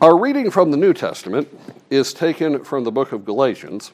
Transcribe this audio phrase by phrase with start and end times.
[0.00, 1.54] Our reading from the New Testament
[1.90, 3.92] is taken from the book of Galatians,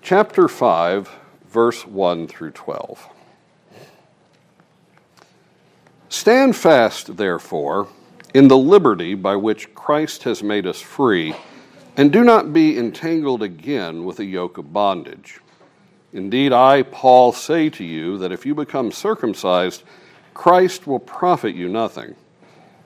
[0.00, 1.10] chapter 5,
[1.48, 3.08] verse 1 through 12.
[6.08, 7.88] Stand fast, therefore,
[8.32, 11.34] in the liberty by which Christ has made us free,
[11.96, 15.40] and do not be entangled again with a yoke of bondage.
[16.12, 19.82] Indeed, I, Paul, say to you that if you become circumcised,
[20.32, 22.14] Christ will profit you nothing.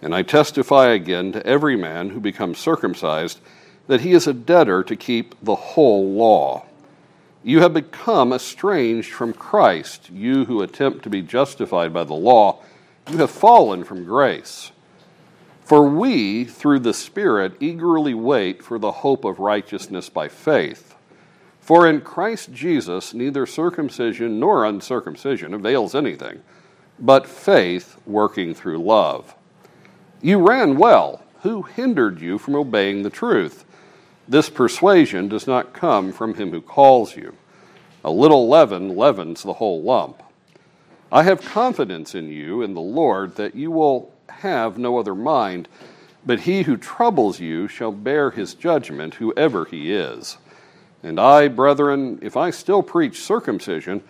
[0.03, 3.41] And I testify again to every man who becomes circumcised
[3.87, 6.67] that he is a debtor to keep the whole law.
[7.43, 12.63] You have become estranged from Christ, you who attempt to be justified by the law.
[13.11, 14.73] You have fallen from grace.
[15.63, 20.95] For we, through the Spirit, eagerly wait for the hope of righteousness by faith.
[21.61, 26.43] For in Christ Jesus, neither circumcision nor uncircumcision avails anything,
[26.99, 29.35] but faith working through love.
[30.25, 31.21] You ran well.
[31.43, 33.67] Who hindered you from obeying the truth?
[34.27, 37.35] This persuasion does not come from him who calls you.
[38.03, 40.23] A little leaven leavens the whole lump.
[41.13, 45.69] I have confidence in you, in the Lord, that you will have no other mind,
[46.25, 50.39] but he who troubles you shall bear his judgment, whoever he is.
[51.03, 54.03] And I, brethren, if I still preach circumcision,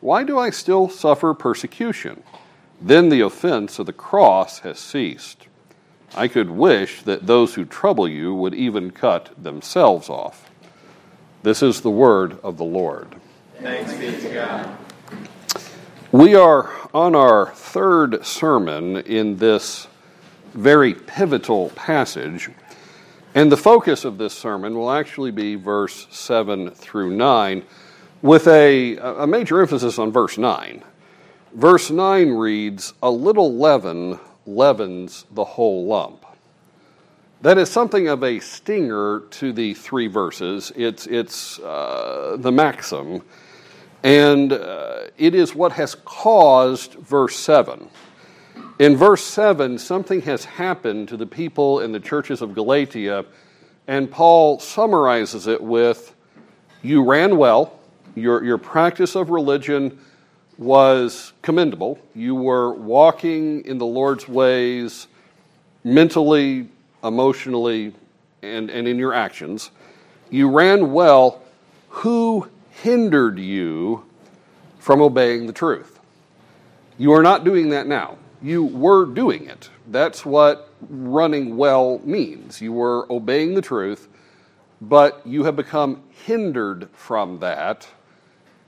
[0.00, 2.22] why do I still suffer persecution?
[2.80, 5.47] Then the offense of the cross has ceased.
[6.14, 10.50] I could wish that those who trouble you would even cut themselves off.
[11.42, 13.14] This is the word of the Lord.
[13.60, 14.76] Thanks be to God.
[16.10, 19.88] We are on our third sermon in this
[20.54, 22.50] very pivotal passage,
[23.34, 27.62] and the focus of this sermon will actually be verse 7 through 9,
[28.22, 30.82] with a, a major emphasis on verse 9.
[31.54, 36.24] Verse 9 reads, A little leaven leavens the whole lump.
[37.42, 40.72] That is something of a stinger to the three verses.
[40.74, 43.22] It's, it's uh, the maxim
[44.02, 47.88] and uh, it is what has caused verse 7.
[48.78, 53.24] In verse 7, something has happened to the people in the churches of Galatia,
[53.88, 56.14] and Paul summarizes it with
[56.82, 57.78] You ran well,
[58.14, 59.98] your, your practice of religion
[60.58, 65.06] was commendable, you were walking in the Lord's ways
[65.84, 66.68] mentally,
[67.02, 67.94] emotionally,
[68.42, 69.70] and, and in your actions.
[70.30, 71.42] You ran well.
[71.88, 72.48] Who
[72.82, 74.04] hindered you
[74.78, 75.98] from obeying the truth.
[76.96, 78.18] You are not doing that now.
[78.40, 79.68] You were doing it.
[79.88, 82.60] That's what running well means.
[82.60, 84.08] You were obeying the truth,
[84.80, 87.88] but you have become hindered from that.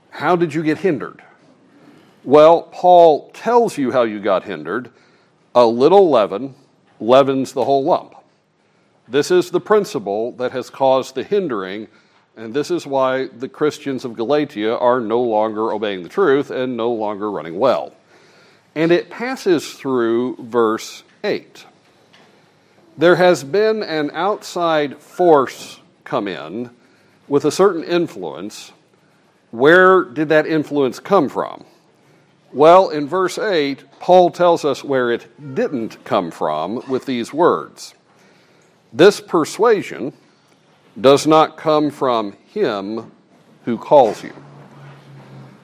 [0.09, 1.23] How did you get hindered?
[2.23, 4.91] Well, Paul tells you how you got hindered.
[5.55, 6.55] A little leaven
[6.99, 8.15] leavens the whole lump.
[9.07, 11.87] This is the principle that has caused the hindering
[12.37, 16.77] and this is why the Christians of Galatia are no longer obeying the truth and
[16.77, 17.93] no longer running well.
[18.73, 21.65] And it passes through verse 8.
[22.97, 26.69] There has been an outside force come in
[27.27, 28.71] with a certain influence.
[29.51, 31.65] Where did that influence come from?
[32.53, 37.93] Well, in verse 8, Paul tells us where it didn't come from with these words.
[38.91, 40.13] This persuasion,
[40.99, 43.11] does not come from him
[43.65, 44.33] who calls you.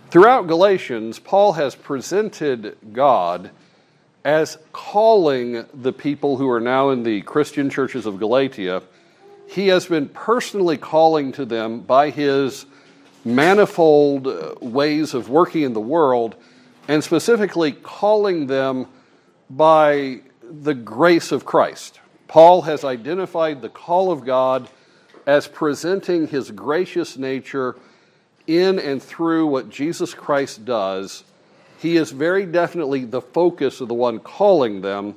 [0.09, 3.52] Throughout Galatians, Paul has presented God
[4.24, 8.84] as calling the people who are now in the Christian churches of Galatia.
[9.48, 12.66] He has been personally calling to them by his
[13.25, 16.36] manifold ways of working in the world,
[16.88, 18.88] and specifically calling them
[19.50, 22.00] by the grace of Christ.
[22.28, 24.70] Paul has identified the call of God
[25.25, 27.75] as presenting his gracious nature
[28.48, 31.24] in and through what Jesus Christ does.
[31.80, 35.16] He is very definitely the focus of the one calling them.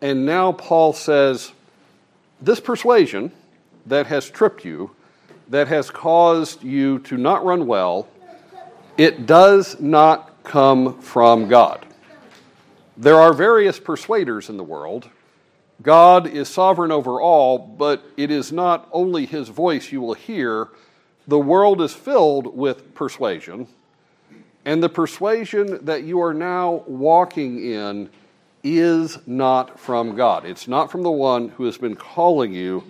[0.00, 1.52] And now Paul says,
[2.40, 3.32] This persuasion
[3.86, 4.90] that has tripped you,
[5.48, 8.08] that has caused you to not run well,
[8.96, 11.86] it does not come from God.
[12.96, 15.08] There are various persuaders in the world.
[15.82, 20.68] God is sovereign over all, but it is not only his voice you will hear.
[21.26, 23.66] The world is filled with persuasion,
[24.64, 28.10] and the persuasion that you are now walking in
[28.62, 30.46] is not from God.
[30.46, 32.84] It's not from the one who has been calling you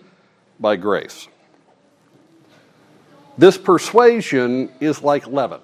[0.61, 1.29] by grace.
[3.39, 5.61] This persuasion is like leaven.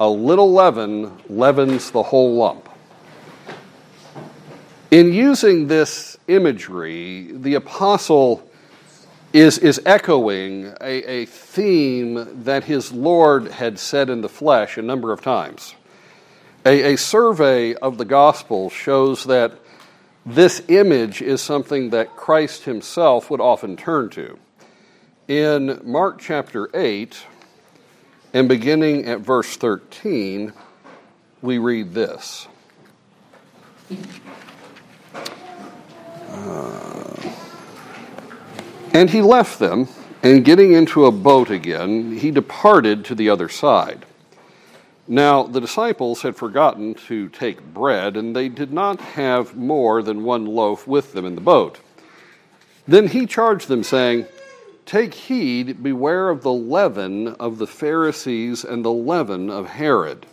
[0.00, 2.68] A little leaven leavens the whole lump.
[4.90, 8.48] In using this imagery, the apostle
[9.32, 14.82] is, is echoing a, a theme that his Lord had said in the flesh a
[14.82, 15.74] number of times.
[16.64, 19.52] A, a survey of the gospel shows that
[20.24, 24.38] this image is something that Christ himself would often turn to.
[25.26, 27.16] In Mark chapter 8,
[28.38, 30.52] and beginning at verse 13,
[31.42, 32.46] we read this.
[36.30, 37.32] Uh,
[38.92, 39.88] and he left them,
[40.22, 44.06] and getting into a boat again, he departed to the other side.
[45.08, 50.22] Now, the disciples had forgotten to take bread, and they did not have more than
[50.22, 51.80] one loaf with them in the boat.
[52.86, 54.26] Then he charged them, saying,
[54.88, 60.24] Take heed, beware of the leaven of the Pharisees and the leaven of Herod.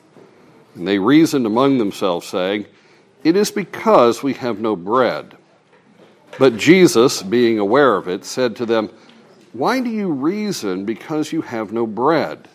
[0.76, 2.66] And they reasoned among themselves, saying,
[3.22, 5.36] It is because we have no bread.
[6.40, 8.90] But Jesus, being aware of it, said to them,
[9.52, 12.48] Why do you reason because you have no bread?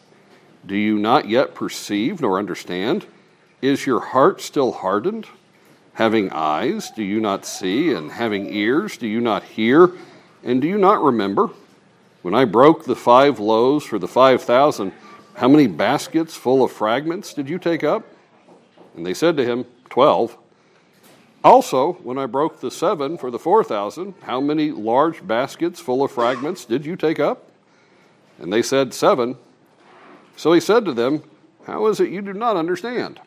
[0.64, 3.05] Do you not yet perceive nor understand?
[3.61, 5.26] Is your heart still hardened?
[5.93, 7.93] Having eyes, do you not see?
[7.93, 9.91] And having ears, do you not hear?
[10.43, 11.50] And do you not remember?
[12.22, 14.93] When I broke the five loaves for the five thousand,
[15.34, 18.05] how many baskets full of fragments did you take up?
[18.94, 20.37] And they said to him, Twelve.
[21.43, 26.02] Also, when I broke the seven for the four thousand, how many large baskets full
[26.02, 27.50] of fragments did you take up?
[28.38, 29.37] And they said, Seven.
[30.37, 31.23] So he said to them,
[31.64, 33.20] How is it you do not understand?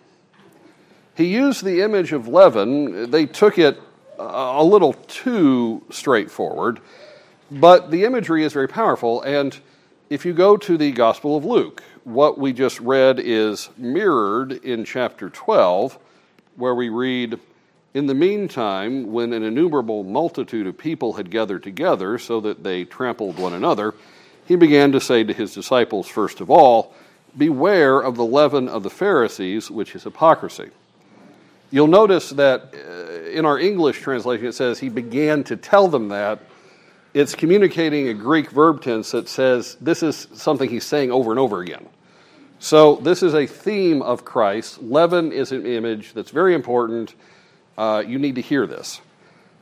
[1.16, 3.12] He used the image of leaven.
[3.12, 3.80] They took it
[4.18, 6.80] a little too straightforward,
[7.60, 9.22] but the imagery is very powerful.
[9.22, 9.58] And
[10.10, 14.86] if you go to the Gospel of Luke, what we just read is mirrored in
[14.86, 15.98] chapter 12,
[16.56, 17.40] where we read,
[17.94, 22.84] in the meantime, when an innumerable multitude of people had gathered together so that they
[22.84, 23.94] trampled one another,
[24.46, 26.94] he began to say to his disciples, first of all,
[27.36, 30.70] Beware of the leaven of the Pharisees, which is hypocrisy.
[31.72, 36.10] You'll notice that uh, in our English translation it says he began to tell them
[36.10, 36.40] that.
[37.13, 41.39] It's communicating a Greek verb tense that says this is something he's saying over and
[41.39, 41.88] over again.
[42.60, 44.81] So, this is a theme of Christ.
[44.81, 47.13] Leaven is an image that's very important
[47.77, 49.01] uh, you need to hear this.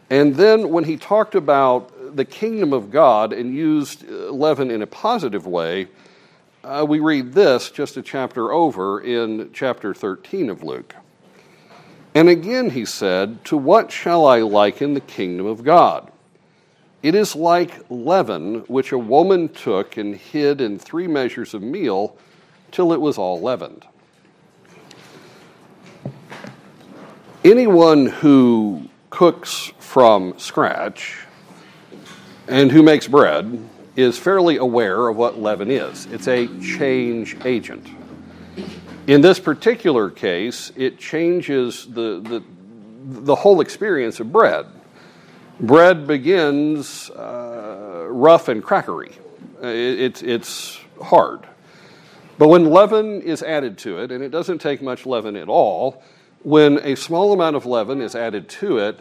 [0.10, 4.82] And then when he talked about the kingdom of God and used uh, leaven in
[4.82, 5.88] a positive way,
[6.64, 10.96] uh, we read this just a chapter over in chapter 13 of Luke.
[12.14, 16.11] And again he said, To what shall I liken the kingdom of God?
[17.04, 22.16] It is like leaven which a woman took and hid in three measures of meal
[22.72, 23.86] till it was all leavened.
[27.44, 31.26] anyone who cooks from scratch
[32.48, 36.06] and who makes bread is fairly aware of what leaven is.
[36.08, 37.88] It's a change agent.
[39.08, 42.44] In this particular case, it changes the, the,
[43.22, 44.66] the whole experience of bread.
[45.62, 49.12] Bread begins uh, rough and crackery,
[49.62, 51.42] it, it's, it's hard.
[52.40, 56.04] But when leaven is added to it, and it doesn't take much leaven at all,
[56.42, 59.00] when a small amount of leaven is added to it,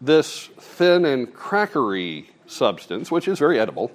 [0.00, 3.90] this thin and crackery substance, which is very edible,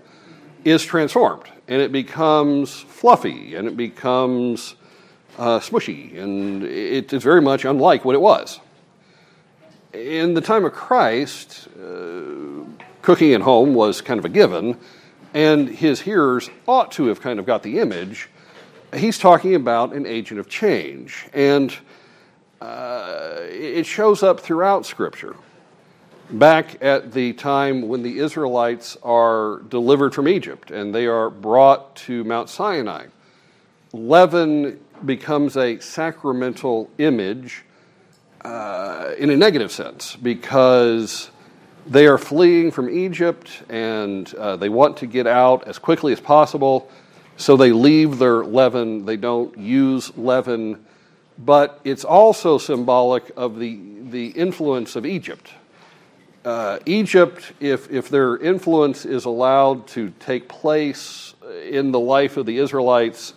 [0.65, 4.75] is transformed and it becomes fluffy and it becomes
[5.37, 8.59] uh, smushy and it is very much unlike what it was.
[9.99, 12.63] In the time of Christ, uh,
[13.01, 14.77] cooking at home was kind of a given,
[15.33, 18.29] and his hearers ought to have kind of got the image.
[18.95, 21.27] He's talking about an agent of change.
[21.33, 21.77] And
[22.61, 25.35] uh, it shows up throughout Scripture.
[26.31, 31.93] Back at the time when the Israelites are delivered from Egypt and they are brought
[32.07, 33.07] to Mount Sinai,
[33.91, 37.65] leaven becomes a sacramental image
[38.45, 41.29] uh, in a negative sense because
[41.87, 46.19] they are fleeing from Egypt and uh, they want to get out as quickly as
[46.19, 46.89] possible.
[47.37, 49.05] So they leave their leaven.
[49.05, 50.85] They don't use leaven
[51.39, 53.79] but it's also symbolic of the,
[54.09, 55.51] the influence of Egypt.
[56.43, 62.45] Uh, Egypt, if, if their influence is allowed to take place in the life of
[62.45, 63.33] the Israelites,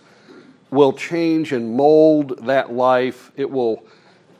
[0.69, 3.31] will change and mold that life.
[3.37, 3.85] It will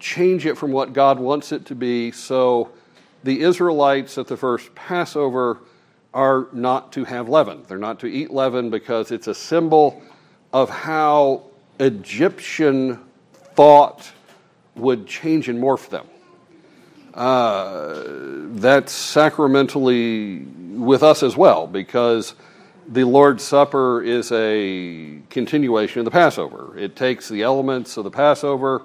[0.03, 2.11] change it from what God wants it to be.
[2.11, 2.69] So
[3.23, 5.59] the Israelites at the first Passover
[6.13, 7.63] are not to have leaven.
[7.67, 10.03] They're not to eat leaven because it's a symbol
[10.51, 11.43] of how
[11.79, 12.99] Egyptian
[13.55, 14.11] thought
[14.75, 16.05] would change and morph them.
[17.13, 18.03] uh,
[18.55, 22.33] that's sacramentally with us as well because
[22.87, 26.77] the Lord's Supper is a continuation of the Passover.
[26.77, 28.81] It takes the elements of the Passover.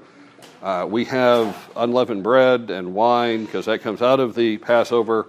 [0.63, 5.27] Uh, we have unleavened bread and wine because that comes out of the Passover.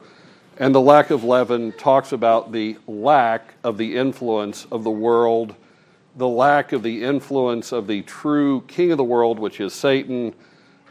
[0.57, 5.55] And the lack of leaven talks about the lack of the influence of the world,
[6.17, 10.33] the lack of the influence of the true king of the world, which is Satan.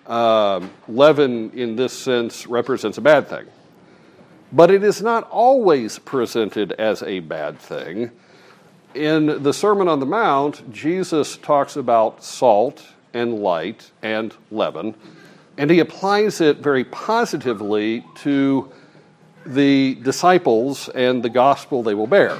[0.06, 3.46] Uh, leaven, in this sense, represents a bad thing.
[4.52, 8.10] But it is not always presented as a bad thing.
[8.94, 12.82] In the Sermon on the Mount, Jesus talks about salt
[13.18, 14.94] and light and leaven,
[15.56, 18.70] and he applies it very positively to
[19.44, 22.38] the disciples and the gospel they will bear.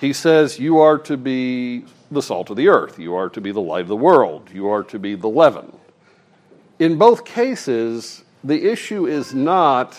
[0.00, 3.52] He says, You are to be the salt of the earth, you are to be
[3.52, 5.76] the light of the world, you are to be the leaven.
[6.78, 9.98] In both cases, the issue is not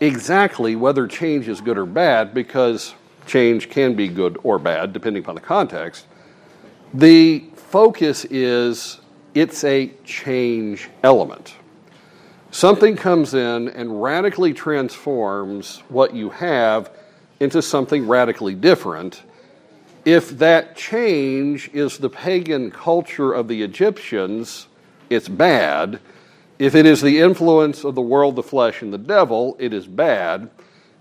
[0.00, 2.94] exactly whether change is good or bad, because
[3.26, 6.06] change can be good or bad depending upon the context.
[6.94, 9.00] The focus is
[9.34, 11.54] it's a change element.
[12.50, 16.90] Something comes in and radically transforms what you have
[17.38, 19.22] into something radically different.
[20.04, 24.68] If that change is the pagan culture of the Egyptians,
[25.10, 26.00] it's bad.
[26.58, 29.86] If it is the influence of the world, the flesh, and the devil, it is
[29.86, 30.48] bad.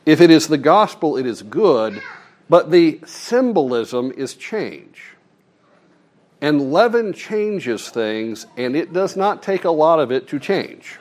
[0.05, 2.01] If it is the gospel, it is good.
[2.49, 5.14] But the symbolism is change.
[6.41, 10.97] And leaven changes things, and it does not take a lot of it to change.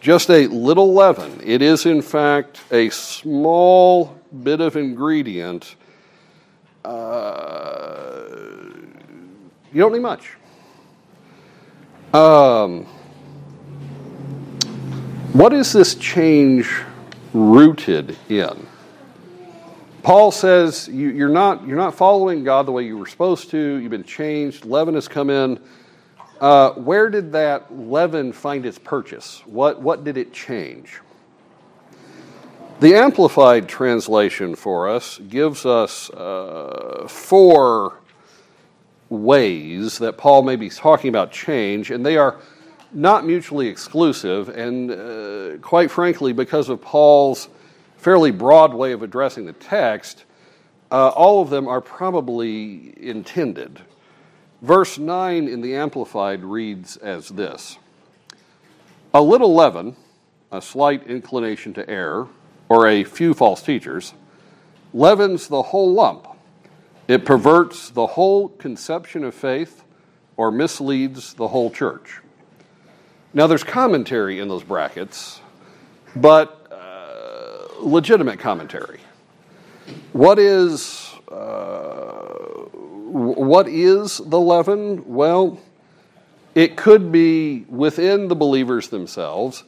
[0.00, 1.40] Just a little leaven.
[1.44, 5.76] It is, in fact, a small bit of ingredient.
[6.84, 8.30] Uh,
[9.72, 10.36] you don't need much.
[12.14, 12.86] Um,
[15.32, 16.68] what is this change
[17.32, 18.66] rooted in?
[20.02, 23.58] Paul says you, are not, you're not following God the way you were supposed to.
[23.58, 24.64] You've been changed.
[24.64, 25.60] Leaven has come in.
[26.40, 29.42] Uh, where did that leaven find its purchase?
[29.44, 31.00] What, what did it change?
[32.80, 37.98] The Amplified translation for us gives us uh, four
[39.10, 42.40] ways that Paul may be talking about change, and they are
[42.92, 47.50] not mutually exclusive, and uh, quite frankly, because of Paul's
[48.00, 50.24] fairly broad way of addressing the text,
[50.90, 53.80] uh, all of them are probably intended.
[54.62, 57.78] Verse 9 in the Amplified reads as this
[59.12, 59.96] A little leaven,
[60.50, 62.28] a slight inclination to error,
[62.70, 64.14] or a few false teachers,
[64.94, 66.26] leavens the whole lump.
[67.06, 69.84] It perverts the whole conception of faith
[70.38, 72.20] or misleads the whole church.
[73.34, 75.40] Now, there's commentary in those brackets,
[76.16, 76.59] but
[77.80, 79.00] legitimate commentary.
[80.12, 82.26] What is uh,
[83.10, 85.04] what is the leaven?
[85.06, 85.58] Well,
[86.54, 89.64] it could be within the believers themselves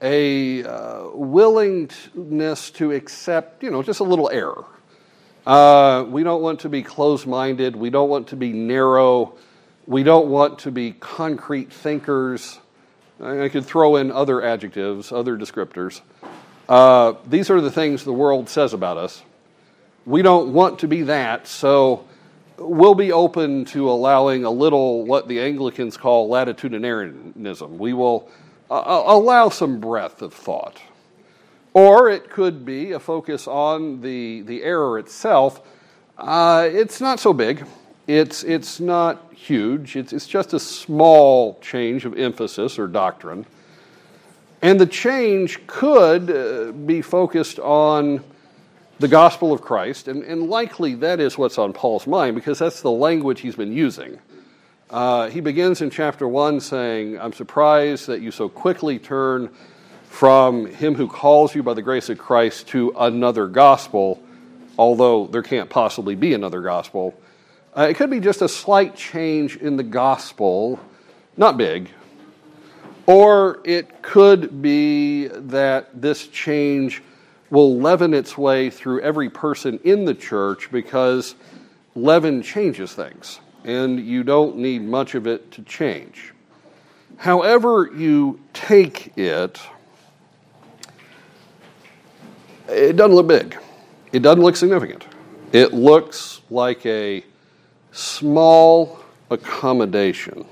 [0.00, 4.64] a uh, willingness to accept, you know, just a little error.
[5.46, 7.74] Uh, we don't want to be closed minded.
[7.74, 9.34] We don't want to be narrow.
[9.86, 12.58] We don't want to be concrete thinkers.
[13.20, 16.02] I could throw in other adjectives, other descriptors.
[16.68, 19.22] Uh, these are the things the world says about us.
[20.04, 22.04] We don't want to be that, so
[22.58, 27.78] we'll be open to allowing a little what the Anglicans call latitudinarianism.
[27.78, 28.30] We will
[28.70, 30.80] uh, uh, allow some breadth of thought.
[31.72, 35.62] Or it could be a focus on the, the error itself.
[36.18, 37.64] Uh, it's not so big.
[38.06, 39.96] It's, it's not huge.
[39.96, 43.46] It's, it's just a small change of emphasis or doctrine.
[44.60, 48.24] And the change could uh, be focused on
[48.98, 52.80] the gospel of Christ, and, and likely that is what's on Paul's mind because that's
[52.80, 54.18] the language he's been using.
[54.90, 59.50] Uh, he begins in chapter 1 saying, I'm surprised that you so quickly turn
[60.08, 64.20] from him who calls you by the grace of Christ to another gospel,
[64.78, 67.14] although there can't possibly be another gospel.
[67.76, 70.80] Uh, it could be just a slight change in the gospel,
[71.36, 71.90] not big.
[73.08, 77.02] Or it could be that this change
[77.48, 81.34] will leaven its way through every person in the church because
[81.94, 86.34] leaven changes things, and you don't need much of it to change.
[87.16, 89.58] However, you take it,
[92.68, 93.56] it doesn't look big.
[94.12, 95.06] It doesn't look significant.
[95.52, 97.24] It looks like a
[97.90, 99.00] small
[99.30, 100.44] accommodation.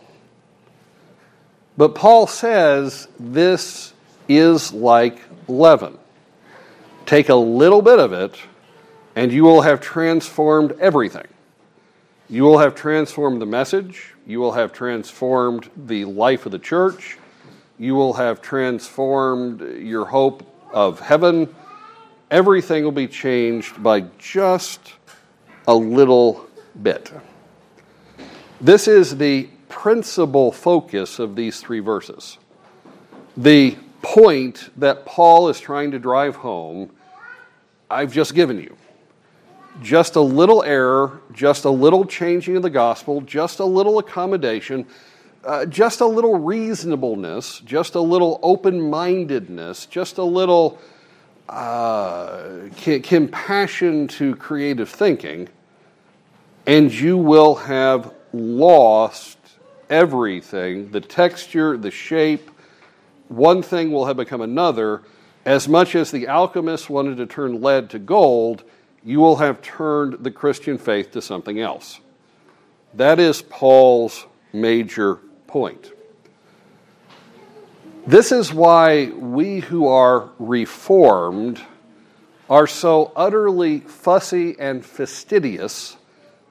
[1.77, 3.93] But Paul says this
[4.29, 5.99] is like leaven.
[7.05, 8.37] Take a little bit of it,
[9.15, 11.27] and you will have transformed everything.
[12.29, 14.15] You will have transformed the message.
[14.27, 17.19] You will have transformed the life of the church.
[17.79, 21.55] You will have transformed your hope of heaven.
[22.31, 24.95] Everything will be changed by just
[25.69, 26.49] a little
[26.83, 27.13] bit.
[28.61, 32.39] This is the principal focus of these three verses.
[33.37, 36.91] The point that Paul is trying to drive home,
[37.91, 38.77] I've just given you.
[39.83, 44.87] Just a little error, just a little changing of the gospel, just a little accommodation,
[45.45, 50.79] uh, just a little reasonableness, just a little open mindedness, just a little
[51.49, 52.69] uh,
[53.03, 55.49] compassion to creative thinking,
[56.67, 59.39] and you will have lost
[59.91, 62.51] everything the texture, the shape.
[63.29, 65.03] One thing will have become another.
[65.45, 68.65] As much as the alchemists wanted to turn lead to gold,
[69.05, 72.01] you will have turned the Christian faith to something else.
[72.95, 75.17] That is Paul's major
[75.47, 75.93] point.
[78.07, 81.61] This is why we who are reformed
[82.49, 85.97] are so utterly fussy and fastidious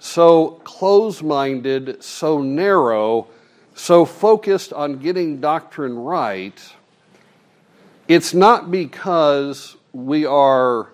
[0.06, 3.28] so close minded, so narrow,
[3.74, 6.62] so focused on getting doctrine right,
[8.08, 10.90] it's not because we are,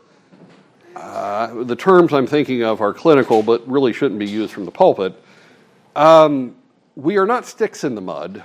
[0.95, 4.71] uh, the terms I'm thinking of are clinical, but really shouldn't be used from the
[4.71, 5.13] pulpit.
[5.93, 6.55] Um,
[6.95, 8.43] we are not sticks in the mud.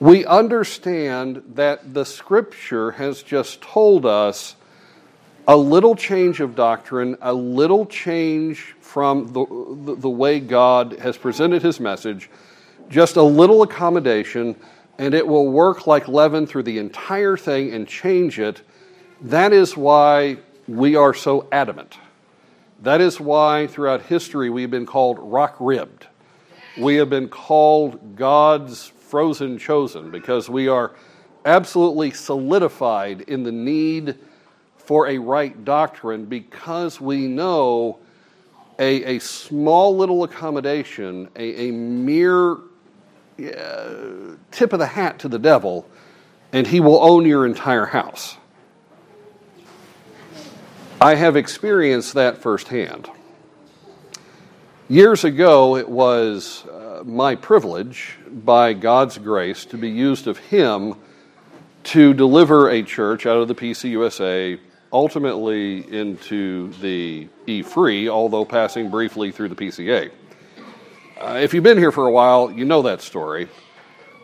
[0.00, 4.56] We understand that the scripture has just told us
[5.48, 9.46] a little change of doctrine, a little change from the,
[9.84, 12.28] the, the, way God has presented his message,
[12.88, 14.56] just a little accommodation,
[14.98, 18.62] and it will work like leaven through the entire thing and change it.
[19.20, 21.96] That is why we are so adamant.
[22.82, 26.06] That is why throughout history we've been called rock ribbed.
[26.76, 30.92] We have been called God's frozen chosen because we are
[31.44, 34.16] absolutely solidified in the need
[34.86, 37.98] for a right doctrine because we know
[38.78, 45.38] a, a small little accommodation, a, a mere uh, tip of the hat to the
[45.38, 45.88] devil,
[46.52, 48.36] and he will own your entire house.
[51.00, 53.10] I have experienced that firsthand.
[54.88, 60.94] Years ago, it was uh, my privilege, by God's grace, to be used of Him
[61.84, 64.60] to deliver a church out of the PCUSA
[64.96, 70.10] ultimately into the E free, although passing briefly through the PCA.
[71.20, 73.46] Uh, if you've been here for a while, you know that story.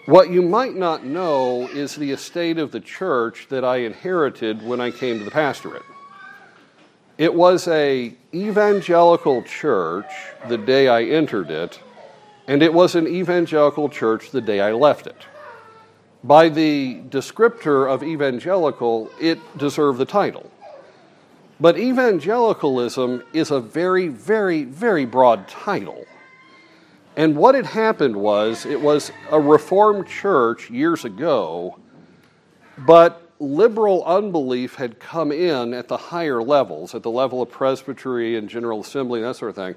[0.06, 4.80] What you might not know is the estate of the church that I inherited when
[4.80, 5.82] I came to the pastorate.
[7.18, 10.10] It was a evangelical church
[10.48, 11.80] the day I entered it,
[12.48, 15.26] and it was an evangelical church the day I left it.
[16.24, 20.51] By the descriptor of evangelical, it deserved the title.
[21.62, 26.04] But evangelicalism is a very, very, very broad title.
[27.16, 31.78] And what had happened was it was a Reformed church years ago,
[32.78, 38.36] but liberal unbelief had come in at the higher levels, at the level of presbytery
[38.36, 39.76] and general assembly and that sort of thing.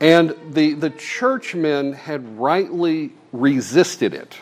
[0.00, 4.36] And the, the churchmen had rightly resisted it.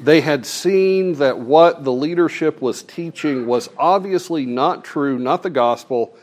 [0.00, 5.50] They had seen that what the leadership was teaching was obviously not true, not the
[5.50, 6.16] gospel.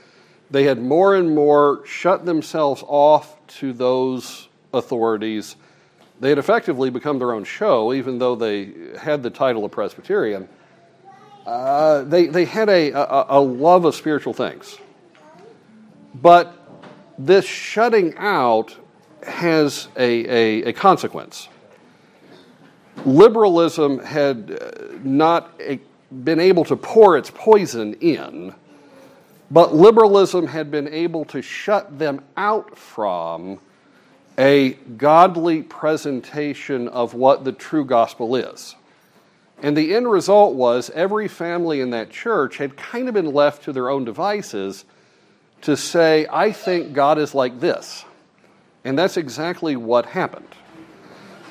[0.52, 5.56] They had more and more shut themselves off to those authorities.
[6.20, 10.48] They had effectively become their own show, even though they had the title of Presbyterian.
[11.46, 14.78] Uh, they, they had a, a, a love of spiritual things.
[16.14, 16.56] But
[17.18, 18.78] this shutting out
[19.26, 21.50] has a, a, a consequence.
[23.06, 25.60] Liberalism had uh, not
[26.24, 28.54] been able to pour its poison in,
[29.52, 33.60] but liberalism had been able to shut them out from
[34.38, 38.76] a godly presentation of what the true gospel is.
[39.62, 43.64] And the end result was every family in that church had kind of been left
[43.64, 44.86] to their own devices
[45.62, 48.04] to say, I think God is like this.
[48.84, 50.48] And that's exactly what happened.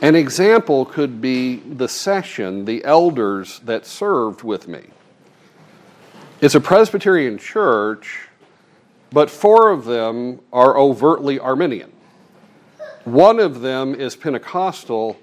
[0.02, 4.82] An example could be the session, the elders that served with me.
[6.40, 8.28] It's a Presbyterian church,
[9.12, 11.92] but four of them are overtly Arminian.
[13.04, 15.16] One of them is Pentecostal,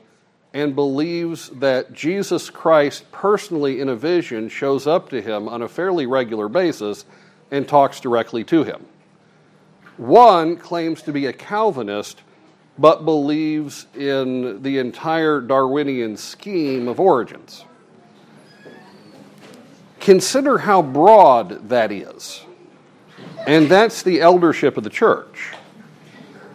[0.54, 5.68] and believes that Jesus Christ personally in a vision shows up to him on a
[5.68, 7.04] fairly regular basis
[7.52, 8.86] and talks directly to him.
[9.98, 12.22] One claims to be a Calvinist
[12.80, 17.65] but believes in the entire Darwinian scheme of origins.
[20.00, 22.46] Consider how broad that is.
[23.46, 25.54] And that's the eldership of the church.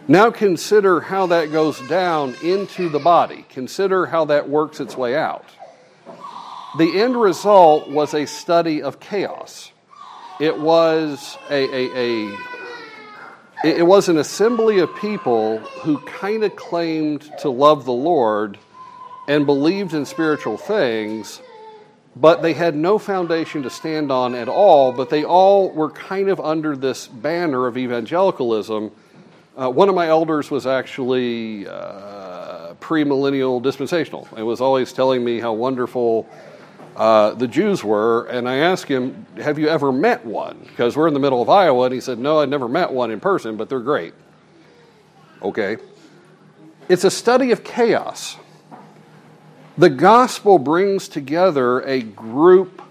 [0.07, 3.45] Now consider how that goes down into the body.
[3.49, 5.45] Consider how that works its way out.
[6.79, 9.71] The end result was a study of chaos.
[10.39, 12.37] It was a, a, a
[13.63, 18.57] it was an assembly of people who kind of claimed to love the Lord
[19.27, 21.41] and believed in spiritual things,
[22.15, 26.29] but they had no foundation to stand on at all, but they all were kind
[26.29, 28.91] of under this banner of evangelicalism.
[29.57, 34.27] Uh, one of my elders was actually uh, premillennial dispensational.
[34.35, 36.29] And was always telling me how wonderful
[36.95, 38.25] uh, the Jews were.
[38.25, 40.59] And I asked him, Have you ever met one?
[40.67, 41.85] Because we're in the middle of Iowa.
[41.85, 44.13] And he said, No, I've never met one in person, but they're great.
[45.41, 45.77] Okay.
[46.87, 48.37] It's a study of chaos.
[49.77, 52.81] The gospel brings together a group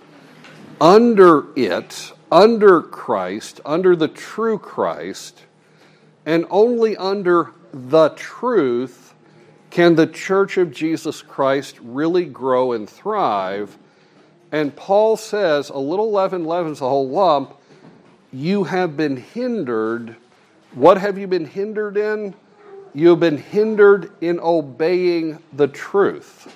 [0.81, 5.45] under it, under Christ, under the true Christ
[6.27, 9.15] and only under the truth
[9.71, 13.77] can the church of Jesus Christ really grow and thrive.
[14.55, 17.57] And Paul says, a little leaven leavens the whole lump.
[18.33, 20.15] You have been hindered.
[20.75, 22.35] What have you been hindered in?
[22.95, 26.55] You've been hindered in obeying the truth.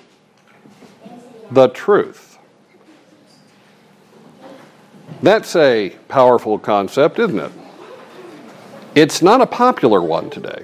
[1.51, 2.37] The truth.
[5.21, 7.51] That's a powerful concept, isn't it?
[8.95, 10.63] It's not a popular one today.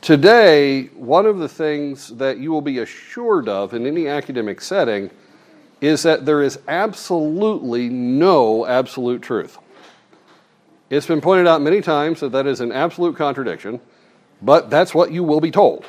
[0.00, 5.10] Today, one of the things that you will be assured of in any academic setting
[5.80, 9.58] is that there is absolutely no absolute truth.
[10.90, 13.80] It's been pointed out many times that that is an absolute contradiction,
[14.42, 15.84] but that's what you will be told.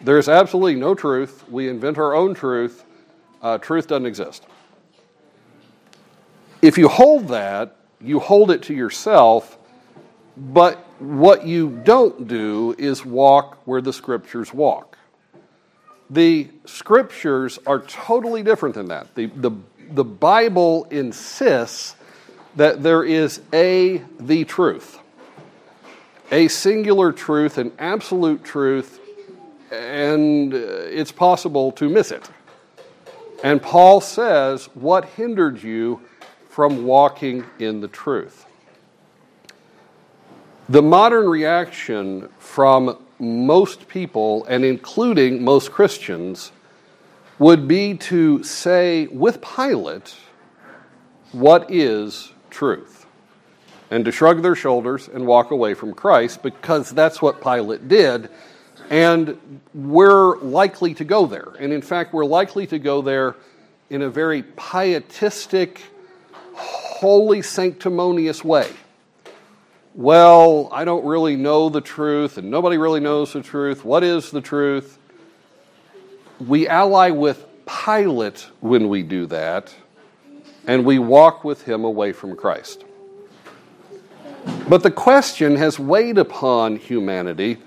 [0.00, 1.44] There is absolutely no truth.
[1.48, 2.84] We invent our own truth.
[3.42, 4.46] Uh, truth doesn't exist.
[6.62, 9.58] If you hold that, you hold it to yourself
[10.40, 14.96] but what you don't do is walk where the scriptures walk.
[16.10, 19.14] The scriptures are totally different than that.
[19.14, 19.52] The, the,
[19.92, 21.94] the Bible insists
[22.56, 24.98] that there is a the truth,
[26.32, 28.98] a singular truth, an absolute truth,
[29.70, 32.28] and uh, it's possible to miss it.
[33.44, 36.00] And Paul says, What hindered you
[36.48, 38.46] from walking in the truth?
[40.68, 46.52] The modern reaction from most people, and including most Christians,
[47.38, 50.14] would be to say with Pilate,
[51.32, 53.06] What is truth?
[53.90, 58.30] And to shrug their shoulders and walk away from Christ because that's what Pilate did.
[58.88, 61.52] And we're likely to go there.
[61.58, 63.36] And in fact, we're likely to go there
[63.88, 65.82] in a very pietistic,
[66.54, 68.70] holy, sanctimonious way
[69.94, 73.84] well, I don't really know the truth, and nobody really knows the truth.
[73.84, 74.98] What is the truth?
[76.38, 79.74] We ally with Pilate when we do that,
[80.66, 82.84] and we walk with him away from Christ.
[84.68, 87.58] But the question has weighed upon humanity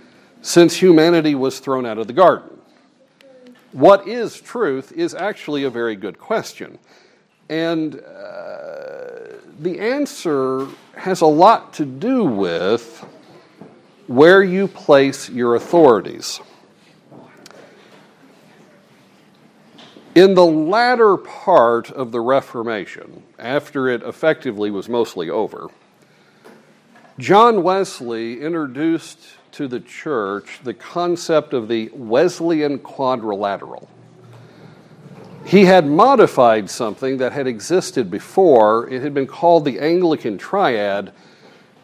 [0.41, 2.49] since humanity was thrown out of the garden.
[3.71, 6.77] What is truth is actually a very good question.
[7.49, 9.02] And uh,
[9.59, 13.05] the answer has a lot to do with
[14.07, 16.39] where you place your authorities.
[20.15, 25.69] In the latter part of the Reformation, after it effectively was mostly over,
[27.17, 29.19] John Wesley introduced
[29.53, 33.89] to the church the concept of the Wesleyan quadrilateral.
[35.45, 38.89] He had modified something that had existed before.
[38.89, 41.11] It had been called the Anglican Triad,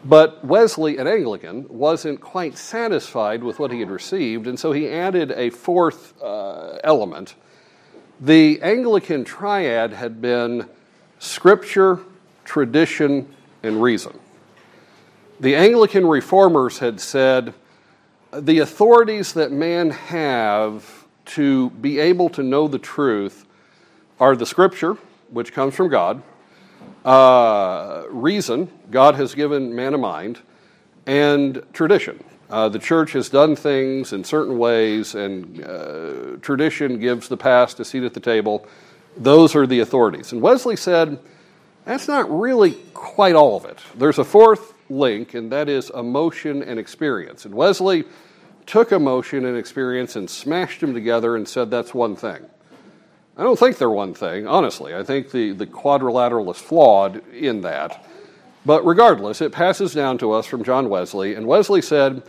[0.04, 4.88] but Wesley, an Anglican, wasn't quite satisfied with what he had received, and so he
[4.88, 7.34] added a fourth uh, element.
[8.18, 10.66] The Anglican Triad had been
[11.18, 12.00] Scripture,
[12.46, 13.28] tradition,
[13.62, 14.18] and reason.
[15.38, 17.52] The Anglican reformers had said
[18.32, 23.46] the authorities that man have to be able to know the truth
[24.20, 24.96] are the scripture,
[25.30, 26.22] which comes from God,
[27.04, 30.38] uh, reason, God has given man a mind,
[31.06, 32.22] and tradition.
[32.50, 37.80] Uh, the church has done things in certain ways, and uh, tradition gives the past
[37.80, 38.66] a seat at the table.
[39.16, 40.32] Those are the authorities.
[40.32, 41.18] And Wesley said,
[41.84, 43.78] that's not really quite all of it.
[43.96, 47.44] There's a fourth link, and that is emotion and experience.
[47.46, 48.04] And Wesley
[48.66, 52.44] took emotion and experience and smashed them together and said that's one thing.
[53.40, 54.94] I don't think they're one thing, honestly.
[54.94, 58.04] I think the, the quadrilateral is flawed in that.
[58.66, 62.22] But regardless, it passes down to us from John Wesley, and Wesley said,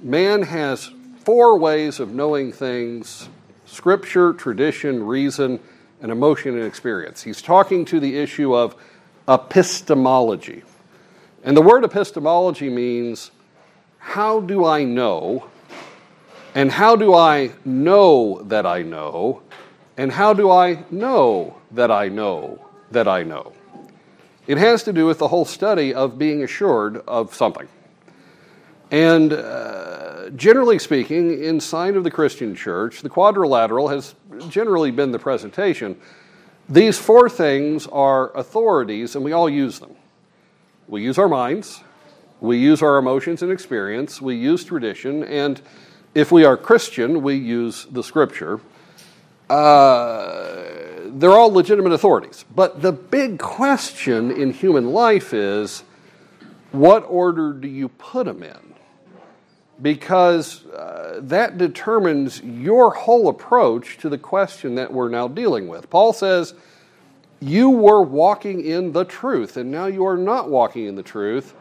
[0.00, 0.92] Man has
[1.24, 3.28] four ways of knowing things
[3.64, 5.58] scripture, tradition, reason,
[6.00, 7.24] and emotion and experience.
[7.24, 8.76] He's talking to the issue of
[9.28, 10.62] epistemology.
[11.42, 13.32] And the word epistemology means
[13.98, 15.48] how do I know?
[16.54, 19.42] And how do I know that I know?
[19.96, 23.52] And how do I know that I know that I know?
[24.46, 27.68] It has to do with the whole study of being assured of something.
[28.90, 34.14] And uh, generally speaking, inside of the Christian church, the quadrilateral has
[34.48, 35.96] generally been the presentation.
[36.68, 39.94] These four things are authorities, and we all use them.
[40.88, 41.80] We use our minds,
[42.40, 45.60] we use our emotions and experience, we use tradition, and
[46.14, 48.60] if we are Christian, we use the scripture.
[49.52, 52.44] Uh, they're all legitimate authorities.
[52.54, 55.84] But the big question in human life is
[56.70, 58.72] what order do you put them in?
[59.82, 65.90] because uh, that determines your whole approach to the question that we're now dealing with.
[65.90, 66.54] Paul says,
[67.40, 71.54] You were walking in the truth, and now you are not walking in the truth.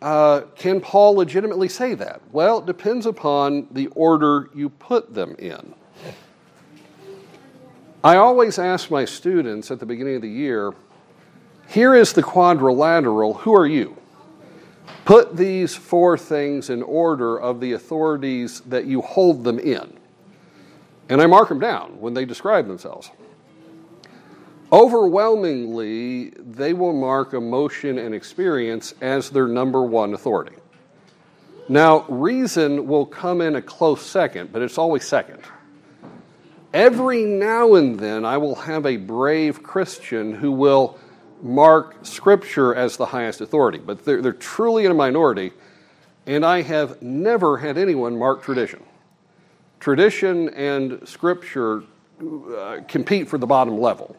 [0.00, 2.20] Uh, can Paul legitimately say that?
[2.32, 5.74] Well, it depends upon the order you put them in.
[8.04, 10.74] I always ask my students at the beginning of the year
[11.66, 13.96] here is the quadrilateral, who are you?
[15.06, 19.98] Put these four things in order of the authorities that you hold them in.
[21.08, 23.10] And I mark them down when they describe themselves.
[24.70, 30.56] Overwhelmingly, they will mark emotion and experience as their number one authority.
[31.68, 35.40] Now, reason will come in a close second, but it's always second.
[36.74, 40.98] Every now and then, I will have a brave Christian who will
[41.40, 45.52] mark Scripture as the highest authority, but they're, they're truly in a minority,
[46.26, 48.82] and I have never had anyone mark tradition.
[49.78, 51.84] Tradition and Scripture
[52.58, 54.16] uh, compete for the bottom level.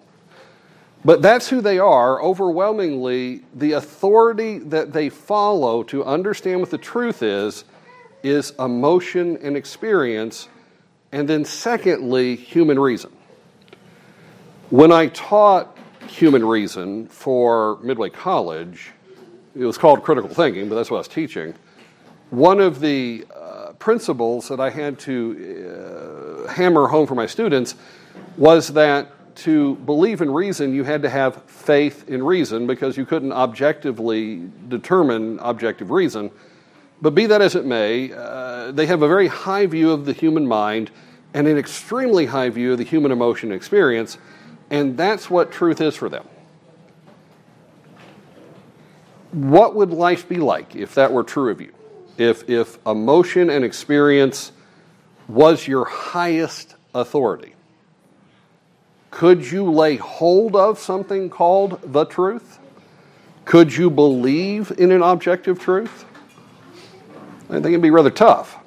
[1.03, 2.21] But that's who they are.
[2.21, 7.65] Overwhelmingly, the authority that they follow to understand what the truth is
[8.23, 10.47] is emotion and experience,
[11.15, 13.11] and then, secondly, human reason.
[14.69, 15.75] When I taught
[16.07, 18.91] human reason for Midway College.
[19.55, 21.53] It was called critical thinking, but that's what I was teaching.
[22.29, 27.75] One of the uh, principles that I had to uh, hammer home for my students
[28.37, 33.05] was that to believe in reason, you had to have faith in reason because you
[33.05, 36.31] couldn't objectively determine objective reason.
[37.01, 40.13] But be that as it may, uh, they have a very high view of the
[40.13, 40.91] human mind
[41.35, 44.17] and an extremely high view of the human emotion experience.
[44.69, 46.25] And that's what truth is for them.
[49.33, 51.73] What would life be like if that were true of you?
[52.17, 54.53] If, if emotion and experience
[55.27, 57.53] was your highest authority?
[59.11, 62.59] Could you lay hold of something called the truth?
[63.43, 66.05] Could you believe in an objective truth?
[67.49, 68.57] I think it'd be rather tough.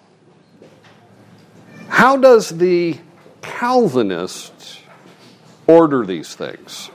[1.99, 2.97] How does the
[3.43, 4.83] Calvinist
[5.67, 6.91] order these things?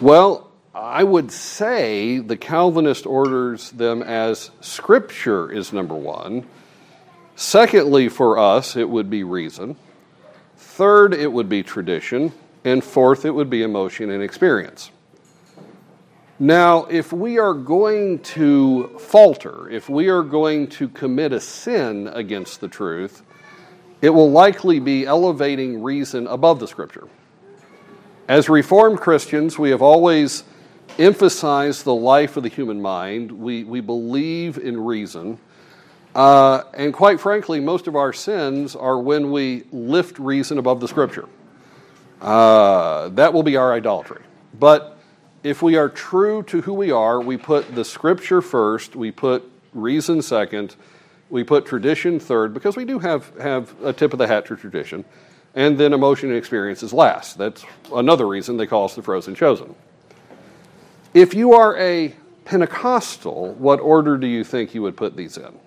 [0.00, 6.46] Well, I would say the Calvinist orders them as Scripture is number one.
[7.34, 9.74] Secondly, for us, it would be reason.
[10.56, 12.32] Third, it would be tradition.
[12.64, 14.92] And fourth, it would be emotion and experience.
[16.38, 22.06] Now, if we are going to falter, if we are going to commit a sin
[22.06, 23.24] against the truth,
[24.02, 27.08] it will likely be elevating reason above the Scripture.
[28.28, 30.44] As Reformed Christians, we have always
[30.98, 33.30] emphasized the life of the human mind.
[33.30, 35.38] We, we believe in reason.
[36.14, 40.88] Uh, and quite frankly, most of our sins are when we lift reason above the
[40.88, 41.28] scripture.
[42.20, 44.22] Uh, that will be our idolatry.
[44.58, 44.96] But
[45.42, 49.48] if we are true to who we are, we put the scripture first, we put
[49.74, 50.74] reason second,
[51.30, 54.56] we put tradition third, because we do have, have a tip of the hat to
[54.56, 55.04] tradition
[55.54, 57.38] and then emotion and experiences last.
[57.38, 59.74] That's another reason they call us the frozen chosen.
[61.14, 65.58] If you are a Pentecostal, what order do you think you would put these in?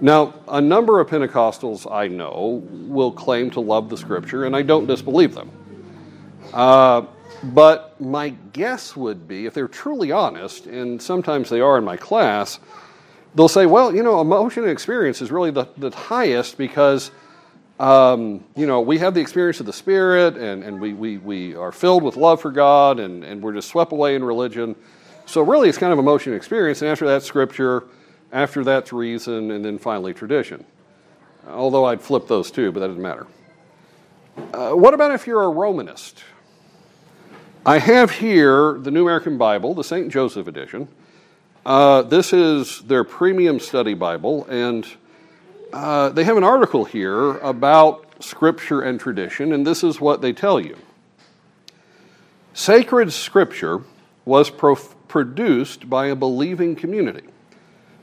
[0.00, 4.62] Now, a number of Pentecostals I know will claim to love the Scripture, and I
[4.62, 5.50] don't disbelieve them.
[6.52, 7.02] Uh,
[7.42, 11.96] but my guess would be, if they're truly honest, and sometimes they are in my
[11.96, 12.58] class,
[13.34, 17.10] they'll say, well, you know, emotion and experience is really the, the highest because,
[17.80, 21.54] um, you know, we have the experience of the Spirit and, and we, we, we
[21.54, 24.76] are filled with love for God and, and we're just swept away in religion.
[25.26, 26.82] So, really, it's kind of emotion and experience.
[26.82, 27.84] And after that, Scripture.
[28.32, 29.52] After that's reason.
[29.52, 30.64] And then finally, tradition.
[31.46, 33.26] Although I'd flip those two, but that doesn't matter.
[34.52, 36.24] Uh, what about if you're a Romanist?
[37.64, 40.10] I have here the New American Bible, the St.
[40.10, 40.88] Joseph edition.
[41.64, 44.86] Uh, this is their premium study Bible, and
[45.72, 50.32] uh, they have an article here about Scripture and tradition, and this is what they
[50.34, 50.76] tell you.
[52.52, 53.82] Sacred Scripture
[54.26, 57.24] was produced by a believing community.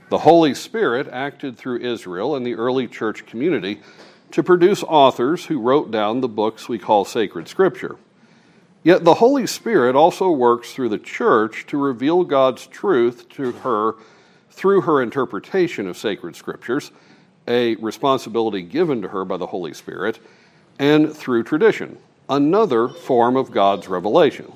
[0.09, 3.81] The Holy Spirit acted through Israel and the early church community
[4.31, 7.97] to produce authors who wrote down the books we call sacred Scripture.
[8.83, 13.93] Yet the Holy Spirit also works through the church to reveal God's truth to her
[14.49, 16.91] through her interpretation of sacred scriptures,
[17.47, 20.19] a responsibility given to her by the Holy Spirit,
[20.79, 21.97] and through tradition,
[22.29, 24.51] another form of God's revelation.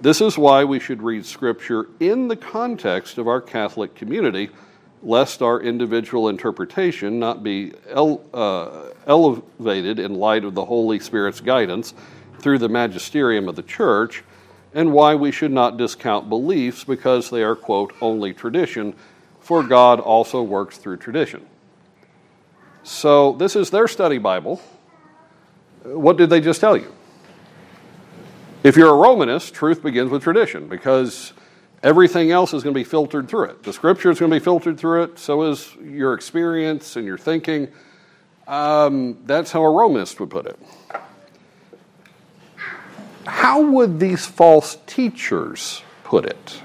[0.00, 4.50] This is why we should read Scripture in the context of our Catholic community,
[5.02, 11.40] lest our individual interpretation not be ele- uh, elevated in light of the Holy Spirit's
[11.40, 11.94] guidance
[12.42, 14.22] through the magisterium of the church,
[14.74, 18.94] and why we should not discount beliefs because they are, quote, only tradition,
[19.40, 21.46] for God also works through tradition.
[22.82, 24.60] So, this is their study Bible.
[25.84, 26.92] What did they just tell you?
[28.64, 31.32] If you're a Romanist, truth begins with tradition because
[31.82, 33.62] everything else is going to be filtered through it.
[33.62, 37.18] The scripture is going to be filtered through it, so is your experience and your
[37.18, 37.68] thinking.
[38.46, 40.58] Um, that's how a Romanist would put it
[43.26, 46.62] how would these false teachers put it?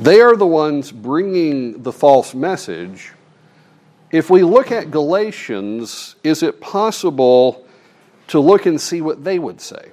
[0.00, 3.12] They are the ones bringing the false message.
[4.10, 7.66] If we look at Galatians, is it possible
[8.28, 9.90] to look and see what they would say?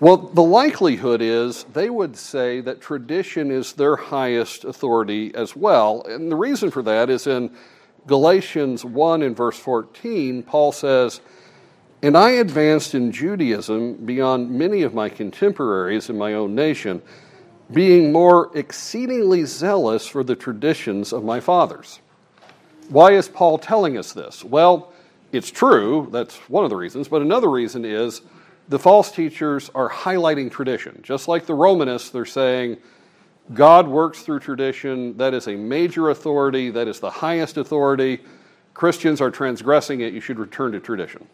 [0.00, 6.04] Well, the likelihood is they would say that tradition is their highest authority as well.
[6.06, 7.50] And the reason for that is in
[8.06, 11.20] Galatians 1 and verse 14, Paul says,
[12.04, 17.00] and I advanced in Judaism beyond many of my contemporaries in my own nation,
[17.72, 22.00] being more exceedingly zealous for the traditions of my fathers.
[22.90, 24.44] Why is Paul telling us this?
[24.44, 24.92] Well,
[25.32, 28.20] it's true, that's one of the reasons, but another reason is
[28.68, 31.00] the false teachers are highlighting tradition.
[31.02, 32.76] Just like the Romanists, they're saying
[33.54, 38.20] God works through tradition, that is a major authority, that is the highest authority.
[38.74, 41.26] Christians are transgressing it, you should return to tradition.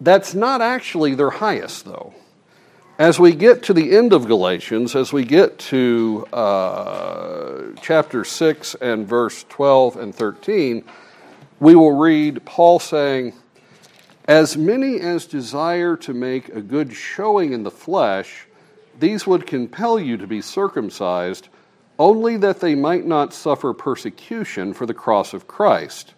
[0.00, 2.14] That's not actually their highest, though.
[2.98, 8.74] As we get to the end of Galatians, as we get to uh, chapter 6
[8.76, 10.82] and verse 12 and 13,
[11.60, 13.34] we will read Paul saying,
[14.26, 18.46] As many as desire to make a good showing in the flesh,
[18.98, 21.48] these would compel you to be circumcised,
[21.98, 26.14] only that they might not suffer persecution for the cross of Christ.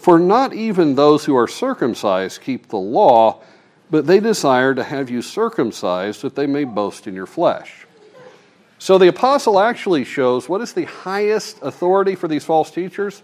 [0.00, 3.42] For not even those who are circumcised keep the law,
[3.90, 7.86] but they desire to have you circumcised that they may boast in your flesh.
[8.78, 13.22] So the apostle actually shows what is the highest authority for these false teachers?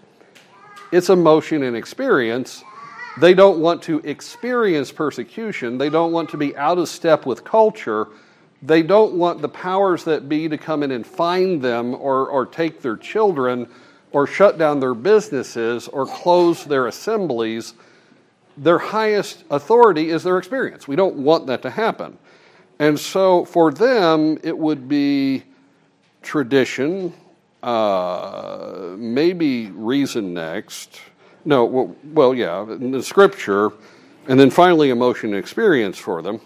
[0.91, 2.63] It's emotion and experience.
[3.19, 5.79] They don't want to experience persecution.
[5.79, 8.07] They don't want to be out of step with culture.
[8.61, 12.45] They don't want the powers that be to come in and find them or, or
[12.45, 13.67] take their children
[14.11, 17.73] or shut down their businesses or close their assemblies,
[18.57, 20.87] their highest authority is their experience.
[20.87, 22.17] We don't want that to happen.
[22.79, 25.43] And so for them, it would be
[26.21, 27.13] tradition,
[27.63, 31.01] uh, maybe reason next.
[31.45, 33.71] No, well, well, yeah, the scripture,
[34.27, 36.41] and then finally emotion and experience for them.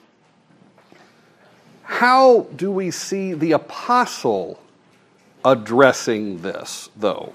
[1.83, 4.59] How do we see the apostle
[5.43, 7.33] addressing this, though?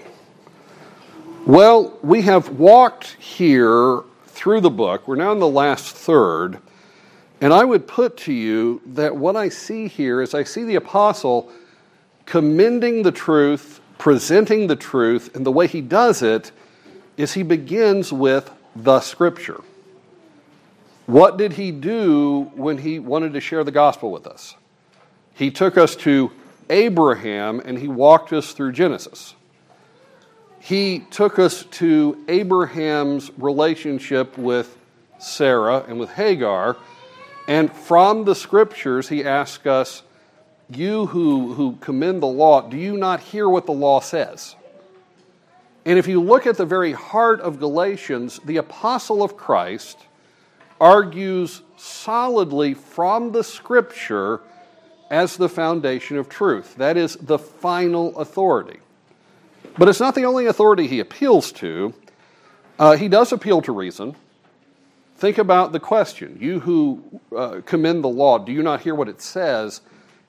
[1.47, 5.07] Well, we have walked here through the book.
[5.07, 6.59] We're now in the last third.
[7.39, 10.75] And I would put to you that what I see here is I see the
[10.75, 11.49] apostle
[12.25, 16.51] commending the truth, presenting the truth, and the way he does it
[17.15, 19.61] is he begins with the scripture.
[21.05, 24.55] What did he do when he wanted to share the gospel with us?
[25.33, 26.29] He took us to
[26.69, 29.33] Abraham and he walked us through Genesis.
[30.67, 34.77] He took us to Abraham's relationship with
[35.17, 36.75] Sarah and with Hagar.
[37.47, 40.03] And from the scriptures, he asked us,
[40.69, 44.57] You who, who commend the law, do you not hear what the law says?
[45.85, 49.97] And if you look at the very heart of Galatians, the apostle of Christ
[50.81, 54.41] argues solidly from the scripture
[55.09, 56.75] as the foundation of truth.
[56.75, 58.81] That is the final authority.
[59.77, 61.93] But it's not the only authority he appeals to.
[62.79, 64.15] Uh, he does appeal to reason.
[65.17, 69.09] Think about the question You who uh, commend the law, do you not hear what
[69.09, 69.81] it says?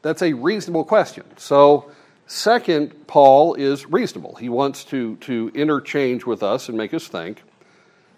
[0.02, 1.24] That's a reasonable question.
[1.36, 1.90] So,
[2.26, 4.36] second, Paul is reasonable.
[4.36, 7.42] He wants to, to interchange with us and make us think.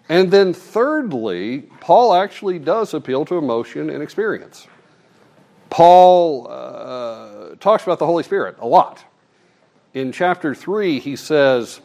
[0.07, 4.67] And then, thirdly, Paul actually does appeal to emotion and experience.
[5.69, 9.03] Paul uh, talks about the Holy Spirit a lot
[9.93, 11.81] in chapter 3, he says,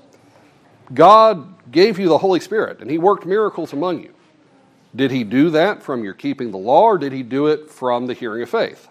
[0.92, 4.12] God gave you the Holy Spirit and he worked miracles among you.
[4.94, 8.06] Did he do that from your keeping the law or did he do it from
[8.06, 8.88] the hearing of faith?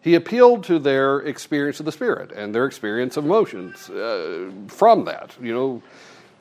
[0.00, 5.04] He appealed to their experience of the Spirit and their experience of emotions uh, from
[5.04, 5.82] that, you know,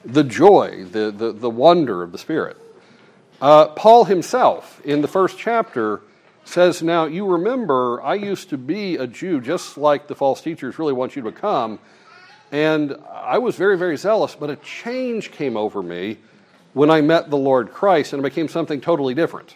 [0.03, 2.57] the joy, the, the, the wonder of the Spirit.
[3.39, 6.01] Uh, Paul himself, in the first chapter,
[6.43, 10.79] says, Now you remember, I used to be a Jew just like the false teachers
[10.79, 11.79] really want you to become.
[12.51, 16.17] And I was very, very zealous, but a change came over me
[16.73, 19.55] when I met the Lord Christ, and it became something totally different.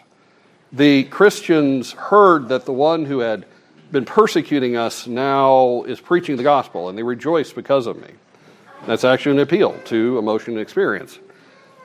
[0.72, 3.46] The Christians heard that the one who had
[3.92, 8.08] been persecuting us now is preaching the gospel, and they rejoice because of me.
[8.86, 11.18] That's actually an appeal to emotion and experience.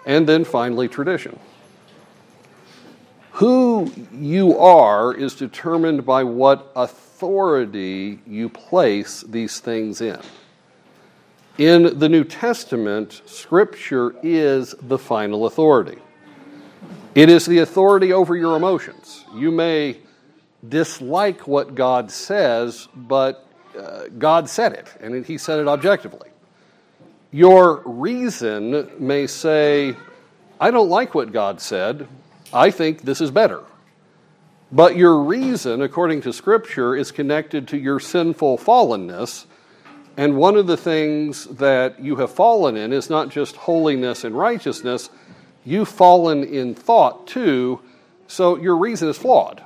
[0.06, 1.40] And then finally, tradition.
[3.42, 10.20] Who you are is determined by what authority you place these things in.
[11.58, 15.98] In the New Testament, Scripture is the final authority.
[17.16, 19.26] It is the authority over your emotions.
[19.34, 19.98] You may
[20.70, 26.30] dislike what God says, but uh, God said it, and He said it objectively.
[27.32, 29.96] Your reason may say,
[30.60, 32.08] I don't like what God said,
[32.54, 33.64] I think this is better.
[34.72, 39.46] But your reason, according to Scripture, is connected to your sinful fallenness.
[40.18, 44.38] And one of the things that you have fallen in is not just holiness and
[44.38, 45.10] righteousness,
[45.66, 47.82] you've fallen in thought too,
[48.28, 49.64] so your reason is flawed.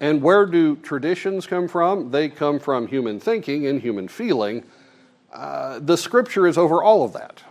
[0.00, 2.10] And where do traditions come from?
[2.10, 4.64] They come from human thinking and human feeling.
[5.32, 7.42] Uh, the Scripture is over all of that.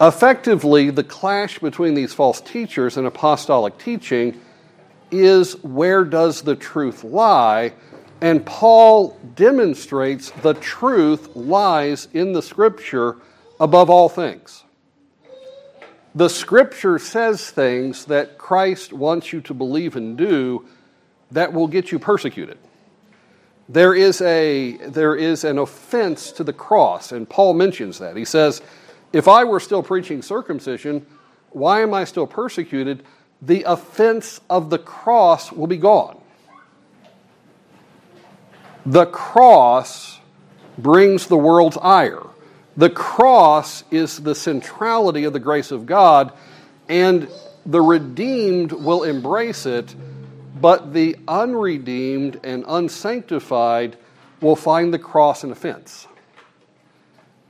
[0.00, 4.40] Effectively, the clash between these false teachers and apostolic teaching
[5.10, 7.72] is where does the truth lie?
[8.20, 13.16] And Paul demonstrates the truth lies in the Scripture
[13.58, 14.64] above all things.
[16.14, 20.66] The Scripture says things that Christ wants you to believe and do
[21.30, 22.58] that will get you persecuted.
[23.68, 28.16] There is, a, there is an offense to the cross, and Paul mentions that.
[28.16, 28.62] He says,
[29.16, 31.06] if I were still preaching circumcision,
[31.48, 33.02] why am I still persecuted?
[33.40, 36.20] The offense of the cross will be gone.
[38.84, 40.20] The cross
[40.76, 42.26] brings the world's ire.
[42.76, 46.34] The cross is the centrality of the grace of God,
[46.86, 47.26] and
[47.64, 49.94] the redeemed will embrace it,
[50.60, 53.96] but the unredeemed and unsanctified
[54.42, 56.06] will find the cross an offense.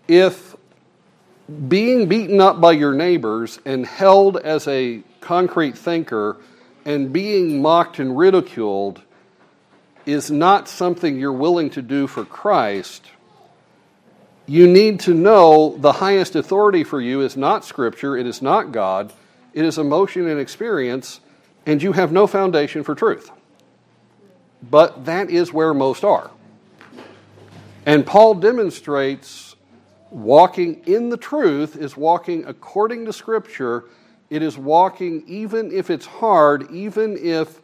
[0.06, 0.54] If
[1.68, 6.36] being beaten up by your neighbors and held as a concrete thinker
[6.84, 9.02] and being mocked and ridiculed
[10.06, 13.06] is not something you're willing to do for Christ,
[14.46, 18.70] you need to know the highest authority for you is not Scripture, it is not
[18.70, 19.12] God,
[19.52, 21.20] it is emotion and experience,
[21.64, 23.30] and you have no foundation for truth.
[24.68, 26.30] But that is where most are.
[27.84, 29.45] And Paul demonstrates
[30.16, 33.84] Walking in the truth is walking according to Scripture.
[34.30, 37.60] It is walking, even if it's hard, even if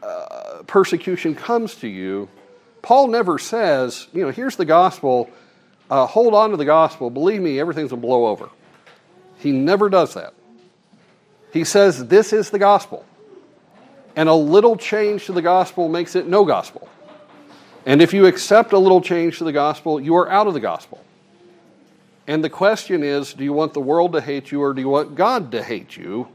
[0.00, 2.28] uh, persecution comes to you.
[2.80, 5.28] Paul never says, you know, here's the gospel,
[5.90, 8.50] uh, hold on to the gospel, believe me, everything's going to blow over.
[9.38, 10.32] He never does that.
[11.52, 13.04] He says, this is the gospel.
[14.14, 16.88] And a little change to the gospel makes it no gospel.
[17.84, 20.60] And if you accept a little change to the gospel, you are out of the
[20.60, 21.03] gospel.
[22.26, 24.88] And the question is do you want the world to hate you or do you
[24.88, 26.28] want God to hate you?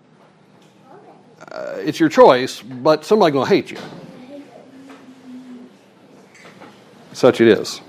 [1.52, 3.78] Uh, it's your choice, but somebody's going to hate you.
[7.14, 7.82] Such it is.